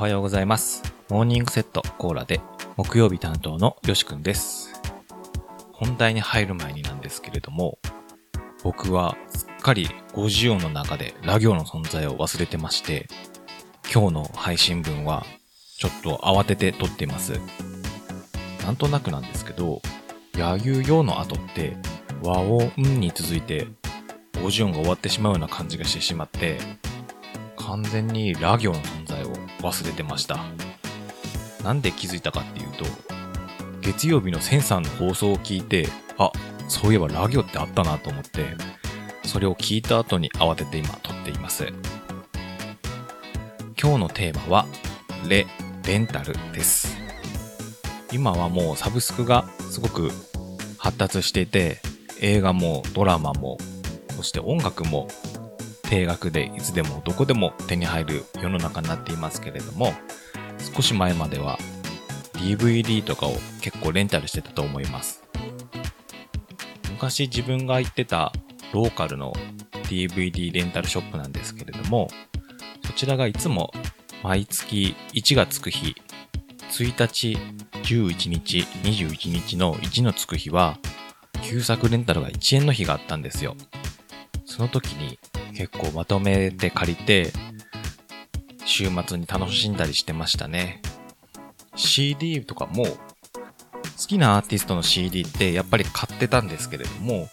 [0.00, 0.82] はようございます。
[1.10, 2.40] モーニングセットコーラで
[2.78, 4.72] 木曜日担当のよしくんです。
[5.72, 7.78] 本題に入る前になんですけれども、
[8.62, 13.08] 僕はすっかり50音の中でラ行の存在を忘れてまして、
[13.92, 15.26] 今日の配信分は
[15.76, 17.38] ちょっと慌てて撮っています。
[18.64, 19.82] なんとなくなんですけど、
[20.34, 21.76] やゆよの後って
[22.22, 23.68] 和音に続いて
[24.32, 26.58] 50音が終わってしまうような感じがしてしまって、
[27.58, 28.99] 完全にラ行の存在
[29.62, 30.38] 忘れてました。
[31.62, 32.84] なんで気づいたかっていうと、
[33.80, 35.88] 月曜日のセンさんの放送を聞いて、
[36.18, 36.32] あ、
[36.68, 38.46] そういえばラ行ってあったなと思って、
[39.24, 41.66] それを聞いた後に慌てて今撮っています。
[43.80, 44.66] 今日のテーマは、
[45.28, 45.46] レ、
[45.86, 46.96] レンタルです。
[48.12, 50.10] 今はもうサブスクがすごく
[50.78, 51.80] 発達していて、
[52.20, 53.58] 映画もドラマも、
[54.16, 55.08] そして音楽も
[55.90, 59.92] 定額でいつでもどこでも手に入る世の中になっていますけれども、
[60.76, 61.58] 少し前までは
[62.34, 65.24] DVD とかを結構レンタルしてたと思います。
[66.92, 68.32] 昔自分が行ってた
[68.72, 69.32] ローカルの
[69.88, 72.08] DVD レンタルショップなんですけれども、
[72.86, 73.72] そちらがいつも
[74.22, 75.96] 毎月1がつく日、
[76.70, 77.36] 1日、
[77.82, 80.78] 11日、21日の1のつく日は、
[81.42, 83.56] 旧作レンタルが1円の日があったんですよ。
[84.44, 85.18] その時に
[85.60, 87.34] 結構まとめて借りて、
[88.64, 90.80] 週末に楽しんだりしてましたね。
[91.76, 92.98] CD とかも、好
[94.08, 97.28] きなアーティストの CD ってやっぱり買ってたんですけれども、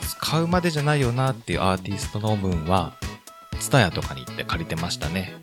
[0.00, 2.94] 使うまでじゃないよなっていうアーティストの分は、
[3.60, 5.36] ツタヤとかに行って借りてましたね。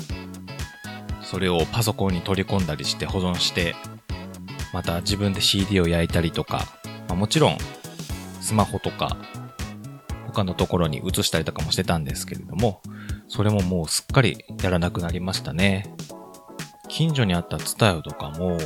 [1.22, 3.76] それをパソコンに取り込んだりして保存して、
[4.74, 6.68] また自分で CD を焼いたりとか、
[7.08, 7.58] まあ、もちろん
[8.42, 9.16] スマホとか
[10.36, 12.82] 他のところに移したりとかもしてたんですけれども、
[13.30, 15.96] それももうすっかりやらなくなりましたね。
[16.90, 18.58] 近所にあったツタヤとかも、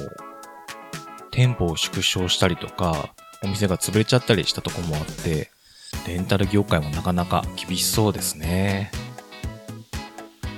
[1.32, 3.14] 店舗を縮小したりとか、
[3.44, 5.52] お店が潰れちゃったりしたとこもあって、
[6.08, 8.92] レンタル業界もなかなか厳しそうですね。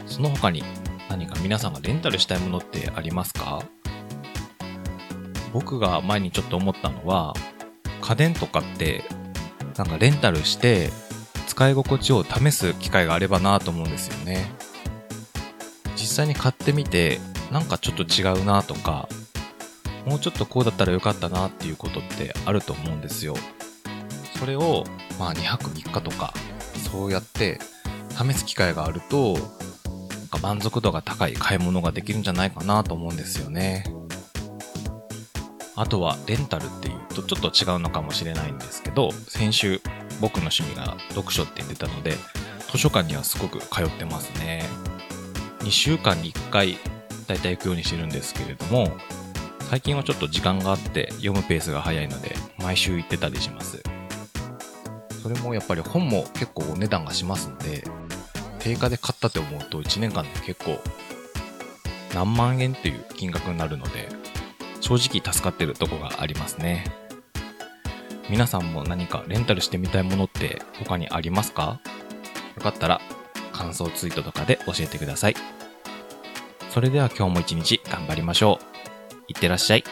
[0.07, 0.63] その他に
[1.09, 3.61] 何か皆さんがレンタルしたいものってありますか？
[5.53, 7.33] 僕が前にちょっと思ったのは、
[8.01, 9.03] 家電とかって
[9.77, 10.89] なんかレンタルして
[11.47, 14.51] 使い心地を試す機会があればなと思うんですよね。
[15.95, 17.19] 実際に買ってみて
[17.51, 19.07] なんかちょっと違うなとか
[20.05, 23.35] もうちょっとこうだったらよかったなっていうことってあると思うんですよ。
[24.39, 24.83] それを
[25.19, 26.33] まあ2泊3日とか
[26.91, 27.59] そうやって
[28.09, 33.83] 試す機会があるとなんか満足度が高い買い物ができるんじゃないかなと思うんですよね。
[35.81, 39.81] あとはレンタルっていうとちょっと違うのかもしれないんですけど、先週
[40.21, 42.17] 僕の趣味が読書って言ってたので、
[42.71, 44.63] 図書館にはすごく通ってますね。
[45.61, 46.77] 2週間に1回
[47.25, 48.95] だいたい行くようにしてるんですけれども、
[49.71, 53.81] 最近はちょっと時間があって読むペースが早いので、毎週行ってたりします。
[55.23, 57.83] それもやっぱり本も結構お値段がしますんで、
[58.59, 60.79] 定価で買ったって思うと1年間で結構
[62.13, 64.20] 何万円っていう金額になるので、
[64.81, 66.85] 正直助かってるとこがありますね。
[68.29, 71.79] 皆さんも何かレンタルしてみたいものって他にありますか？
[72.55, 72.99] よかったら
[73.53, 75.35] 感想ツイートとかで教えてください。
[76.69, 78.65] それでは今日も一日頑張りましょう。
[79.27, 79.83] いってらっしゃい。